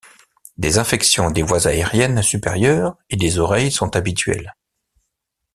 [0.57, 4.55] Des infections des voies aériennes supérieures et des oreilles sont habituelles.